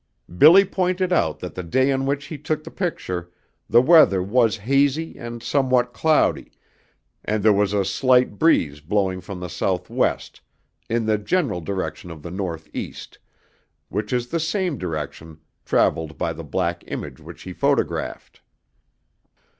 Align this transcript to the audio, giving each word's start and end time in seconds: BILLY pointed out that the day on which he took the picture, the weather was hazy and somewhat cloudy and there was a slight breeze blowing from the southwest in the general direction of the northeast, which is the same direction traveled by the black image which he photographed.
BILLY 0.35 0.65
pointed 0.65 1.13
out 1.13 1.37
that 1.41 1.53
the 1.53 1.61
day 1.61 1.91
on 1.91 2.07
which 2.07 2.25
he 2.25 2.37
took 2.39 2.63
the 2.63 2.71
picture, 2.71 3.29
the 3.69 3.83
weather 3.83 4.23
was 4.23 4.57
hazy 4.57 5.15
and 5.15 5.43
somewhat 5.43 5.93
cloudy 5.93 6.51
and 7.23 7.43
there 7.43 7.53
was 7.53 7.71
a 7.71 7.85
slight 7.85 8.39
breeze 8.39 8.79
blowing 8.79 9.21
from 9.21 9.39
the 9.39 9.47
southwest 9.47 10.41
in 10.89 11.05
the 11.05 11.19
general 11.19 11.61
direction 11.61 12.09
of 12.09 12.23
the 12.23 12.31
northeast, 12.31 13.19
which 13.89 14.11
is 14.11 14.29
the 14.29 14.39
same 14.39 14.75
direction 14.79 15.39
traveled 15.65 16.17
by 16.17 16.33
the 16.33 16.43
black 16.43 16.83
image 16.87 17.19
which 17.19 17.43
he 17.43 17.53
photographed. 17.53 18.41